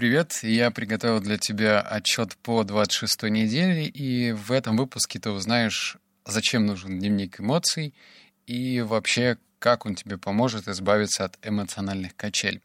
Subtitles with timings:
[0.00, 0.38] привет!
[0.40, 6.64] Я приготовил для тебя отчет по 26 неделе, и в этом выпуске ты узнаешь, зачем
[6.64, 7.92] нужен дневник эмоций
[8.46, 12.62] и вообще, как он тебе поможет избавиться от эмоциональных качель.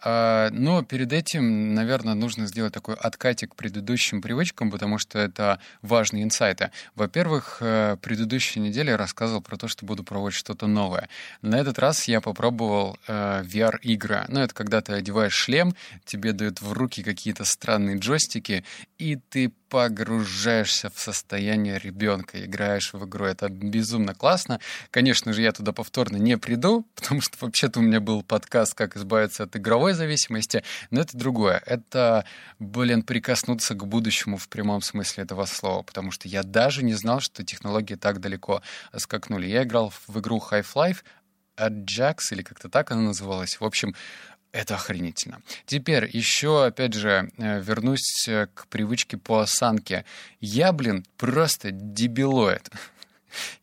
[0.00, 5.60] А, но перед этим, наверное, нужно сделать такой откатик к предыдущим привычкам, потому что это
[5.82, 6.70] важные инсайты.
[6.94, 11.08] Во-первых, э, предыдущей неделе я рассказывал про то, что буду пробовать что-то новое.
[11.42, 14.24] На этот раз я попробовал э, VR-игры.
[14.28, 15.74] Ну, это когда ты одеваешь шлем,
[16.04, 18.64] тебе дают в руки какие-то странные джойстики,
[18.98, 23.26] и ты погружаешься в состояние ребенка, играешь в игру.
[23.26, 24.60] Это безумно классно.
[24.90, 28.96] Конечно же, я туда повторно не приду, потому что вообще-то у меня был подкаст «Как
[28.96, 31.62] избавиться от игровой зависимости», но это другое.
[31.66, 32.24] Это,
[32.58, 37.20] блин, прикоснуться к будущему в прямом смысле этого слова, потому что я даже не знал,
[37.20, 38.62] что технологии так далеко
[38.96, 39.46] скакнули.
[39.46, 40.98] Я играл в игру Half-Life,
[41.56, 43.60] Ajax, или как-то так она называлась.
[43.60, 43.94] В общем,
[44.52, 45.42] это охренительно.
[45.66, 50.04] Теперь еще, опять же, э, вернусь э, к привычке по осанке.
[50.40, 52.70] Я, блин, просто дебилоид.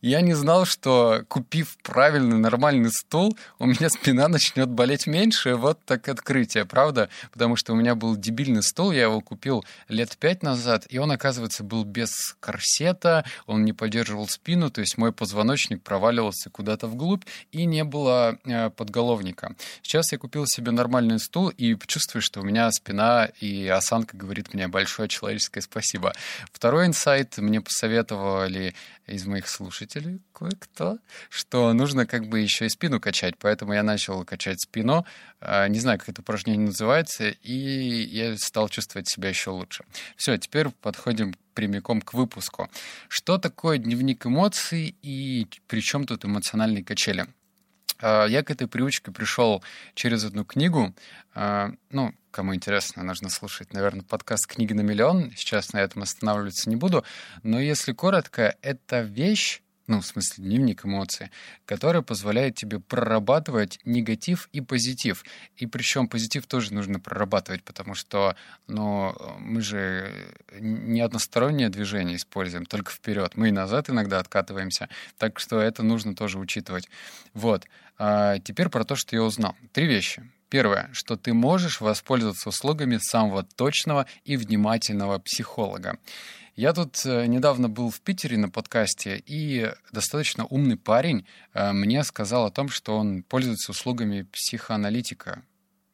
[0.00, 5.56] Я не знал, что купив правильный нормальный стул, у меня спина начнет болеть меньше.
[5.56, 7.08] Вот так открытие, правда?
[7.32, 11.10] Потому что у меня был дебильный стул, я его купил лет пять назад, и он,
[11.10, 17.24] оказывается, был без корсета, он не поддерживал спину, то есть мой позвоночник проваливался куда-то вглубь,
[17.52, 19.54] и не было э, подголовника.
[19.82, 24.54] Сейчас я купил себе нормальный стул и чувствую, что у меня спина и осанка говорит
[24.54, 26.12] мне большое человеческое спасибо.
[26.52, 28.74] Второй инсайт мне посоветовали
[29.06, 30.98] из моих слушателей кое-кто,
[31.30, 35.06] что нужно как бы еще и спину качать, поэтому я начал качать спину,
[35.40, 39.84] а, не знаю, как это упражнение называется, и я стал чувствовать себя еще лучше.
[40.16, 42.68] Все, теперь подходим прямиком к выпуску.
[43.08, 47.26] Что такое дневник эмоций и при чем тут эмоциональные качели?
[48.00, 49.62] А, я к этой привычке пришел
[49.94, 50.94] через одну книгу.
[51.34, 55.32] А, ну, кому интересно, нужно слушать, наверное, подкаст «Книги на миллион».
[55.36, 57.04] Сейчас на этом останавливаться не буду.
[57.42, 61.30] Но если коротко, это вещь, ну, в смысле, дневник эмоций,
[61.64, 65.24] который позволяет тебе прорабатывать негатив и позитив.
[65.56, 68.34] И причем позитив тоже нужно прорабатывать, потому что,
[68.66, 70.12] ну, мы же
[70.58, 73.36] не одностороннее движение используем, только вперед.
[73.36, 74.88] Мы и назад иногда откатываемся,
[75.18, 76.88] так что это нужно тоже учитывать.
[77.32, 77.66] Вот.
[77.98, 79.54] А теперь про то, что я узнал.
[79.72, 80.28] Три вещи.
[80.48, 85.98] Первое, что ты можешь воспользоваться услугами самого точного и внимательного психолога.
[86.54, 92.02] Я тут э, недавно был в Питере на подкасте, и достаточно умный парень э, мне
[92.04, 95.42] сказал о том, что он пользуется услугами психоаналитика.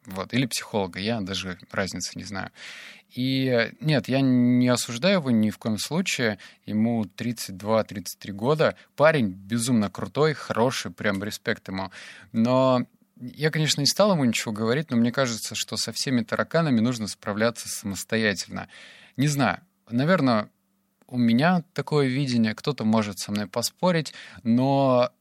[0.06, 2.50] Вот, или психолога, я даже разницы не знаю.
[3.14, 6.38] И нет, я не осуждаю его ни в коем случае.
[6.64, 8.74] Ему 32-33 года.
[8.96, 11.90] Парень безумно крутой, хороший, прям респект ему.
[12.32, 12.86] Но
[13.20, 17.06] я, конечно, не стал ему ничего говорить, но мне кажется, что со всеми тараканами нужно
[17.06, 18.68] справляться самостоятельно.
[19.16, 20.48] Не знаю, наверное,
[21.06, 25.12] у меня такое видение, кто-то может со мной поспорить, но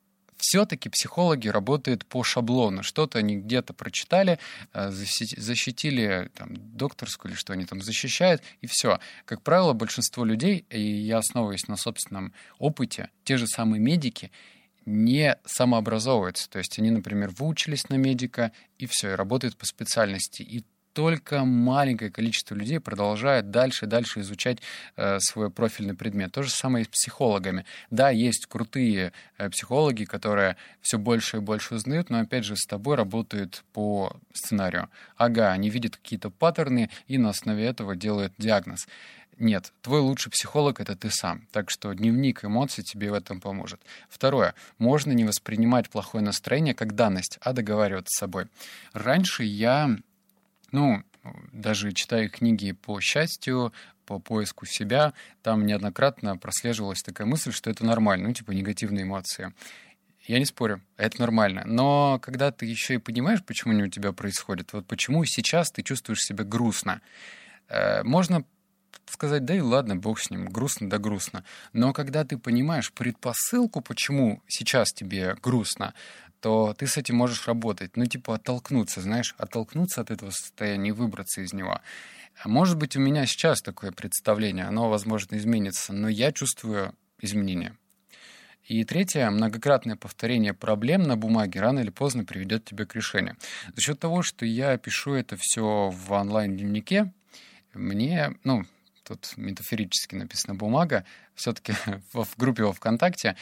[0.42, 2.84] все-таки психологи работают по шаблону.
[2.84, 4.40] Что-то они где-то прочитали,
[4.74, 9.00] э, защитили там, докторскую или что они там защищают, и все.
[9.26, 14.32] Как правило, большинство людей, и я основываюсь на собственном опыте, те же самые медики,
[14.86, 16.50] не самообразовываются.
[16.50, 20.42] То есть они, например, выучились на медика, и все, и работают по специальности.
[20.42, 24.60] И только маленькое количество людей продолжает дальше и дальше изучать
[24.96, 26.32] э, свой профильный предмет.
[26.32, 27.66] То же самое и с психологами.
[27.90, 32.66] Да, есть крутые э, психологи, которые все больше и больше узнают, но опять же с
[32.66, 34.90] тобой работают по сценарию.
[35.18, 38.88] Ага, они видят какие-то паттерны и на основе этого делают диагноз.
[39.42, 41.48] Нет, твой лучший психолог— это ты сам.
[41.52, 43.82] Так что дневник эмоций тебе в этом поможет.
[44.08, 44.54] Второе.
[44.78, 48.46] Можно не воспринимать плохое настроение как данность, а договариваться с собой.
[48.94, 49.98] Раньше я
[50.72, 51.04] ну,
[51.52, 53.74] даже читая книги по счастью,
[54.06, 59.54] по поиску себя, там неоднократно прослеживалась такая мысль, что это нормально, ну, типа негативные эмоции.
[60.24, 61.64] Я не спорю, это нормально.
[61.66, 65.82] Но когда ты еще и понимаешь, почему они у тебя происходят, вот почему сейчас ты
[65.82, 67.02] чувствуешь себя грустно,
[67.70, 68.44] э, можно
[69.08, 71.44] сказать, да и ладно, бог с ним, грустно да грустно.
[71.74, 75.94] Но когда ты понимаешь предпосылку, почему сейчас тебе грустно,
[76.42, 77.96] то ты с этим можешь работать.
[77.96, 81.80] Ну, типа оттолкнуться, знаешь, оттолкнуться от этого состояния и выбраться из него.
[82.46, 87.78] Может быть, у меня сейчас такое представление, оно, возможно, изменится, но я чувствую изменения.
[88.64, 93.36] И третье, многократное повторение проблем на бумаге рано или поздно приведет тебя к решению.
[93.76, 97.14] За счет того, что я пишу это все в онлайн-дневнике,
[97.74, 98.64] мне, ну,
[99.04, 101.06] тут метафорически написана бумага,
[101.36, 101.74] все-таки
[102.14, 103.36] в группе во ВКонтакте,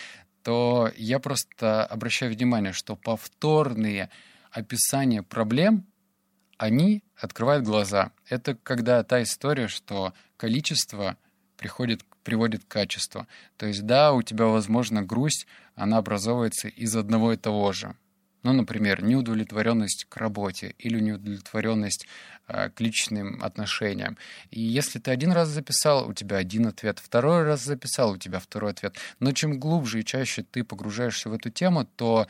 [0.50, 4.10] то я просто обращаю внимание, что повторные
[4.50, 5.86] описания проблем,
[6.58, 8.14] они открывают глаза.
[8.28, 11.18] Это когда та история, что количество
[11.56, 13.28] приходит, приводит к качеству.
[13.58, 17.96] То есть, да, у тебя, возможно, грусть, она образовывается из одного и того же.
[18.44, 22.08] Ну, например, неудовлетворенность к работе или неудовлетворенность
[22.48, 24.18] э, к личным отношениям.
[24.50, 28.40] И если ты один раз записал, у тебя один ответ, второй раз записал, у тебя
[28.40, 28.96] второй ответ.
[29.20, 32.28] Но чем глубже и чаще ты погружаешься в эту тему, то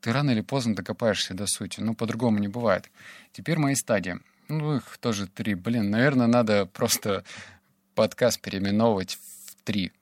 [0.00, 1.80] ты рано или поздно докопаешься до сути.
[1.80, 2.90] Ну, по-другому не бывает.
[3.32, 4.18] Теперь мои стадии.
[4.48, 5.54] Ну, их тоже три.
[5.54, 7.24] Блин, наверное, надо просто
[7.94, 9.92] подкаст переименовывать в три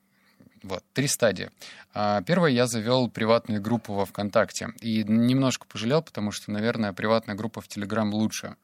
[0.63, 1.51] вот, три стадии.
[1.95, 4.69] А, первое, я завел приватную группу во ВКонтакте.
[4.81, 8.57] И немножко пожалел, потому что, наверное, приватная группа в Телеграм лучше.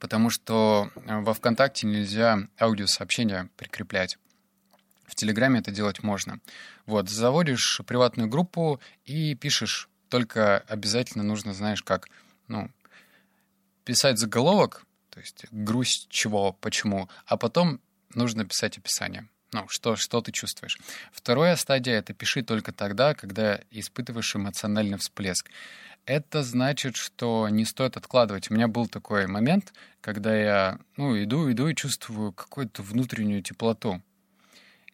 [0.00, 4.18] Потому что э, во ВКонтакте нельзя аудиосообщения прикреплять.
[5.06, 6.40] В Телеграме это делать можно.
[6.86, 9.88] Вот, заводишь приватную группу и пишешь.
[10.08, 12.08] Только обязательно нужно, знаешь, как,
[12.48, 12.70] ну,
[13.84, 17.80] писать заголовок, то есть грусть чего, почему, а потом
[18.14, 19.28] нужно писать описание.
[19.52, 20.78] Ну, что, что ты чувствуешь.
[21.12, 25.50] Вторая стадия— это пиши только тогда, когда испытываешь эмоциональный всплеск.
[26.06, 28.50] Это значит, что не стоит откладывать.
[28.50, 34.00] У меня был такой момент, когда я, ну, иду, иду и чувствую какую-то внутреннюю теплоту.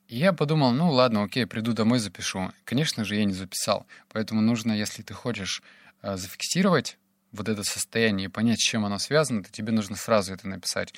[0.09, 2.51] И я подумал, ну ладно, окей, приду домой, запишу.
[2.65, 3.87] Конечно же, я не записал.
[4.09, 5.63] Поэтому нужно, если ты хочешь
[6.03, 6.99] э, зафиксировать
[7.31, 10.95] вот это состояние и понять, с чем оно связано, то тебе нужно сразу это написать.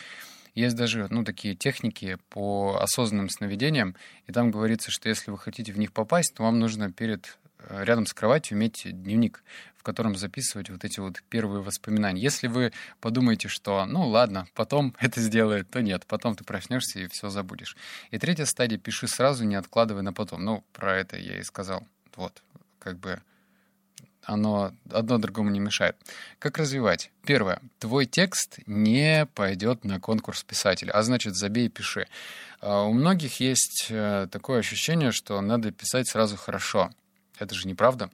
[0.54, 3.94] Есть даже ну, такие техники по осознанным сновидениям,
[4.26, 7.84] и там говорится, что если вы хотите в них попасть, то вам нужно перед э,
[7.84, 9.42] рядом с кроватью иметь дневник,
[9.76, 12.20] в котором записывать вот эти вот первые воспоминания.
[12.20, 17.08] Если вы подумаете, что, ну ладно, потом это сделает, то нет, потом ты проснешься и
[17.08, 17.76] все забудешь.
[18.10, 20.44] И третья стадия— пиши сразу, не откладывай на потом.
[20.44, 21.86] Ну, про это я и сказал.
[22.16, 22.42] Вот,
[22.78, 23.22] как бы
[24.22, 25.96] оно одно другому не мешает.
[26.38, 27.10] Как развивать?
[27.24, 27.60] Первое.
[27.78, 32.06] Твой текст не пойдет на конкурс писателя, а значит, забей и пиши.
[32.60, 36.90] А, у многих есть э, такое ощущение, что надо писать сразу хорошо.
[37.38, 38.10] Это же неправда.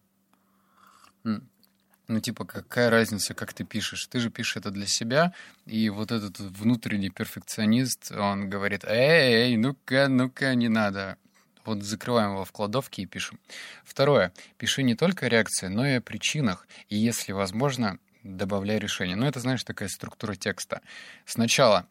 [2.08, 4.06] Ну, типа, какая разница, как ты пишешь?
[4.06, 5.32] Ты же пишешь это для себя,
[5.64, 11.18] и вот этот внутренний перфекционист, он говорит, эй, ну-ка, ну-ка, не надо.
[11.66, 13.38] Вот закрываем его в кладовке и пишем.
[13.84, 14.32] Второе.
[14.58, 16.66] Пиши не только о реакции, но и о причинах.
[16.88, 19.16] И, если возможно, добавляй решение.
[19.16, 20.80] Ну, это, знаешь, такая структура текста.
[21.24, 21.86] Сначала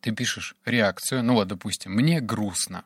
[0.00, 1.22] ты пишешь реакцию.
[1.22, 2.84] Ну вот, допустим, «мне грустно».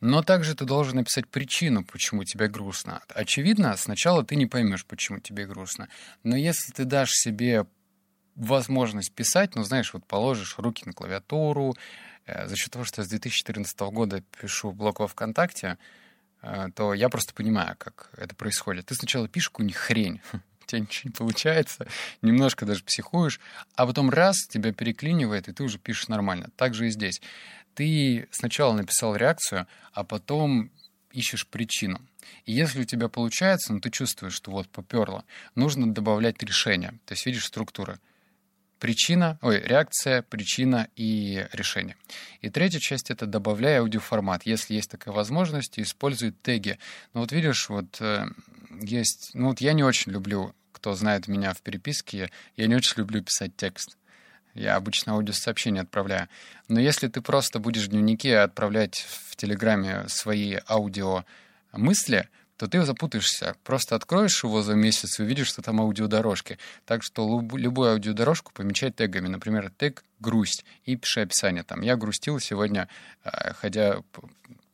[0.00, 3.02] Но также ты должен написать причину, почему тебе грустно.
[3.08, 5.88] Очевидно, сначала ты не поймешь, почему тебе грустно.
[6.22, 7.66] Но если ты дашь себе
[8.34, 11.76] возможность писать, ну, знаешь, вот положишь руки на клавиатуру,
[12.46, 15.78] за счет того, что я с 2014 года пишу блог во ВКонтакте,
[16.42, 18.86] э, то я просто понимаю, как это происходит.
[18.86, 21.86] Ты сначала пишешь какую-нибудь хрень, у тебя ничего не получается,
[22.22, 23.40] немножко даже психуешь,
[23.74, 26.50] а потом раз тебя переклинивает, и ты уже пишешь нормально.
[26.56, 27.20] Так же и здесь.
[27.74, 30.70] Ты сначала написал реакцию, а потом
[31.12, 32.00] ищешь причину.
[32.44, 35.24] И если у тебя получается, ну ты чувствуешь, что вот поперло,
[35.54, 36.90] нужно добавлять решение.
[37.06, 37.98] То есть видишь структуры
[38.80, 41.96] причина, ой, реакция, причина и решение.
[42.40, 44.44] И третья часть— это добавляя аудиоформат.
[44.46, 46.78] Если есть такая возможность, используй теги.
[47.14, 48.24] Ну вот видишь, вот э,
[48.80, 49.30] есть...
[49.34, 53.22] Ну вот я не очень люблю, кто знает меня в переписке, я не очень люблю
[53.22, 53.96] писать текст.
[54.54, 56.28] Я обычно аудиосообщения отправляю.
[56.68, 61.24] Но если ты просто будешь в дневнике отправлять в Телеграме свои аудио
[61.72, 62.28] мысли,
[62.60, 63.56] то ты запутаешься.
[63.64, 66.58] Просто откроешь его за месяц и увидишь, что там аудиодорожки.
[66.84, 69.28] Так что любую аудиодорожку помечай тегами.
[69.28, 71.62] Например, тег «грусть» и пиши описание.
[71.62, 72.86] Там «Я грустил сегодня,
[73.24, 74.02] э, ходя,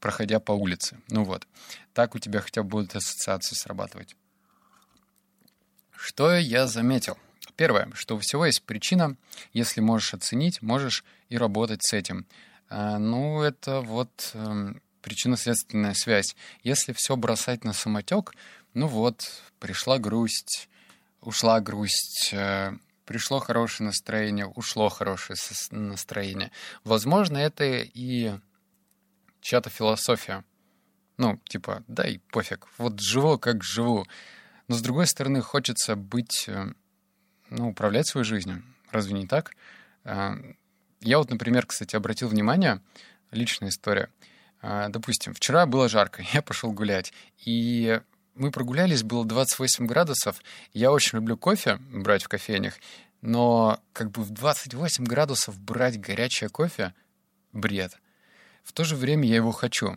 [0.00, 0.98] проходя по улице».
[1.10, 1.46] Ну вот.
[1.94, 4.16] Так у тебя хотя бы будут ассоциации срабатывать.
[5.96, 7.16] Что я заметил?
[7.54, 9.16] Первое, что у всего есть причина.
[9.52, 12.26] Если можешь оценить, можешь и работать с этим.
[12.68, 16.34] Э, ну, это вот эм, причинно-следственная связь.
[16.64, 18.34] Если все бросать на самотек,
[18.74, 19.22] ну вот,
[19.60, 20.68] пришла грусть,
[21.20, 22.72] ушла грусть, э,
[23.04, 25.38] пришло хорошее настроение, ушло хорошее
[25.70, 26.50] настроение.
[26.82, 28.34] Возможно, это и
[29.42, 30.42] чья-то философия.
[31.18, 34.06] Ну, типа, да и пофиг, вот живу как живу.
[34.66, 36.72] Но, с другой стороны, хочется быть, э,
[37.48, 38.64] ну, управлять своей жизнью.
[38.90, 39.52] Разве не так?
[40.02, 40.34] Э,
[41.00, 42.82] я вот, например, кстати, обратил внимание,
[43.30, 44.10] личная история—
[44.62, 47.12] допустим, вчера было жарко, я пошел гулять,
[47.44, 48.00] и
[48.34, 50.42] мы прогулялись, было 28 градусов.
[50.72, 52.74] Я очень люблю кофе брать в кофейнях,
[53.22, 56.94] но как бы в 28 градусов брать горячее кофе—
[57.56, 57.98] бред.
[58.62, 59.96] В то же время я его хочу.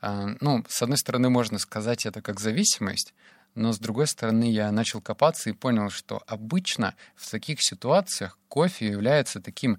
[0.00, 3.14] А, ну, с одной стороны, можно сказать это как зависимость,
[3.54, 8.88] но с другой стороны я начал копаться и понял, что обычно в таких ситуациях кофе
[8.88, 9.78] является таким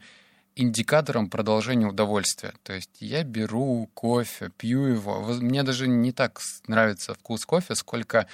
[0.59, 2.53] индикатором продолжения удовольствия.
[2.63, 5.21] То есть я беру кофе, пью его.
[5.21, 8.27] Мне даже не так нравится вкус кофе, сколько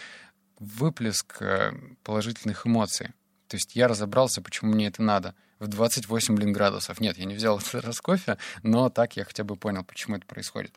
[0.60, 3.10] выплеск э, положительных эмоций.
[3.48, 5.36] То есть я разобрался, почему мне это надо.
[5.60, 7.00] В 28, блин, градусов.
[7.00, 10.26] Нет, я не взял этот раз кофе, но так я хотя бы понял, почему это
[10.26, 10.74] происходит.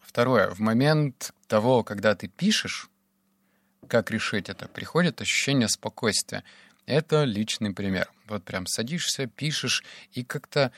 [0.00, 0.50] Второе.
[0.50, 2.88] В момент того, когда ты пишешь,
[3.86, 6.42] как решить это, приходит ощущение спокойствия.
[6.88, 8.10] Это личный пример.
[8.28, 10.72] Вот прям садишься, пишешь, и как-то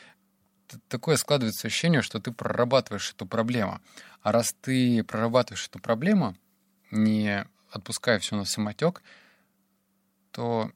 [0.88, 3.80] такое складывается ощущение, что ты прорабатываешь эту проблему.
[4.20, 6.36] А раз ты прорабатываешь эту проблему,
[6.90, 9.02] не отпуская все на самотек,
[10.32, 10.72] то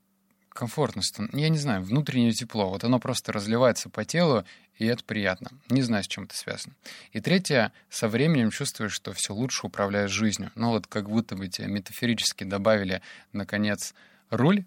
[0.50, 2.71] комфортно, я не знаю, внутреннее тепло.
[2.71, 4.45] Вот оно просто разливается по телу,
[4.79, 5.50] и это приятно.
[5.69, 6.76] Не знаю, с чем это связано.
[7.11, 10.53] И третье, со временем чувствуешь, что все лучше управляешь жизнью.
[10.55, 13.95] Ну вот как будто бы тебе метафорически добавили, наконец,
[14.31, 14.64] руль,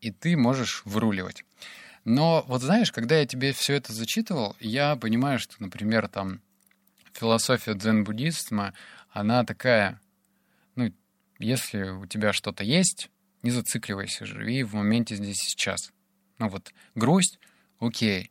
[0.00, 1.44] и ты можешь выруливать.
[2.04, 6.40] Но вот знаешь, когда я тебе все это зачитывал, я понимаю, что, например, там
[7.12, 8.72] философия дзен-буддизма,
[9.10, 10.00] она такая,
[10.74, 10.92] ну,
[11.38, 13.10] если у тебя что-то есть,
[13.42, 15.92] не зацикливайся, живи в моменте здесь сейчас.
[16.38, 17.38] Ну вот, грусть,
[17.80, 18.30] окей,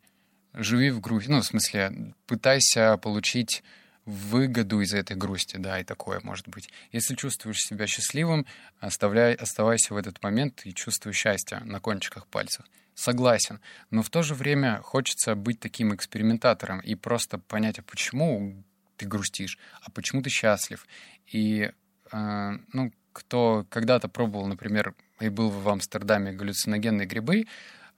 [0.53, 3.63] живи в грусти, ну, в смысле, пытайся получить
[4.07, 6.69] выгоду из этой грусти, да, и такое может быть.
[6.93, 8.45] Если чувствуешь себя счастливым,
[8.79, 12.65] оставляй, оставайся в этот момент и чувствуй счастье на кончиках пальцев.
[12.95, 13.59] Согласен,
[13.91, 18.63] но в то же время хочется быть таким экспериментатором и просто понять, а почему
[18.95, 20.87] ты грустишь, а почему ты счастлив.
[21.27, 21.69] И,
[22.11, 27.45] э, ну, кто когда-то пробовал, например, и был в Амстердаме галлюциногенные грибы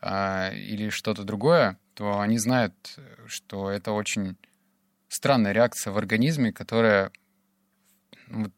[0.01, 2.73] э, или что-то другое, то они знают,
[3.27, 4.37] что это очень
[5.09, 7.11] странная реакция в организме, которая...
[8.27, 8.51] Ну,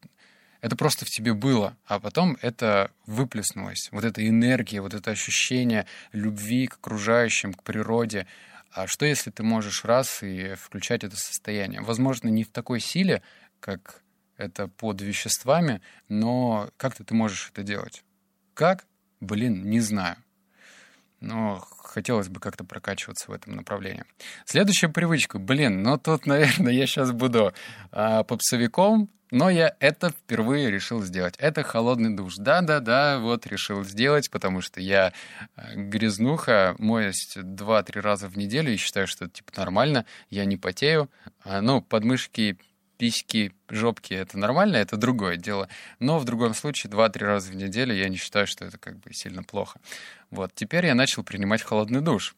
[0.60, 3.88] это просто в тебе было, а потом это выплеснулось.
[3.90, 8.28] Вот эта энергия, вот это ощущение любви к окружающим, к природе.
[8.70, 11.80] А что, если ты можешь раз и включать это состояние?
[11.80, 13.22] Возможно, не в такой силе,
[13.58, 14.02] как
[14.36, 18.04] это под веществами, но как-то ты можешь это делать.
[18.54, 18.86] Как?
[19.20, 20.16] Блин, не знаю
[21.22, 24.04] но хотелось бы как-то прокачиваться в этом направлении.
[24.44, 25.38] Следующая привычка.
[25.38, 27.52] Блин, ну тут, наверное, я сейчас буду
[27.90, 31.34] а, попсовиком, но я это впервые решил сделать.
[31.38, 32.36] Это холодный душ.
[32.36, 35.12] Да-да-да, вот решил сделать, потому что я
[35.56, 40.56] а, грязнуха, моюсь 2-3 раза в неделю и считаю, что это типа нормально, я не
[40.56, 41.10] потею.
[41.44, 42.58] А, ну, подмышки
[43.02, 45.68] письки, жопки— это нормально, это другое дело.
[45.98, 49.12] Но в другом случае два-три раза в неделю я не считаю, что это как бы
[49.12, 49.80] сильно плохо.
[50.30, 52.36] Вот, теперь я начал принимать холодный душ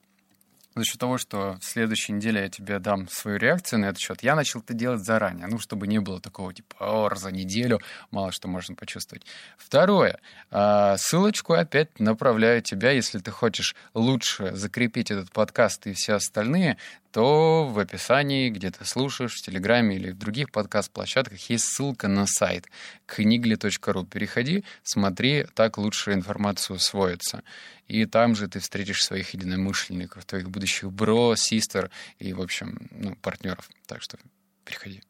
[0.75, 4.23] за счет того, что в следующей неделе я тебе дам свою реакцию на этот счет,
[4.23, 7.81] я начал это делать заранее, ну, чтобы не было такого типа, ор, за неделю
[8.11, 9.25] мало что можно почувствовать.
[9.57, 10.19] Второе.
[10.51, 16.79] А, ссылочку опять направляю тебя, если ты хочешь лучше закрепить этот подкаст и все остальные,
[17.15, 22.27] то в описании, где ты слушаешь, в Телеграме или в других подкаст-площадках есть ссылка на
[22.27, 22.67] сайт
[23.07, 24.05] книгли.ру.
[24.05, 27.45] Переходи, смотри, так лучше информацию усвоится.
[27.87, 33.15] И там же ты встретишь своих единомышленников, твоих будущих бро, систер и, в общем, ну,
[33.15, 33.71] партнеров.
[33.87, 34.19] Так что
[34.65, 35.01] приходи.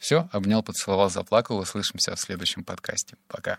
[0.00, 1.58] Все, обнял, поцеловал, заплакал.
[1.58, 3.14] Услышимся в следующем подкасте.
[3.28, 3.58] Пока.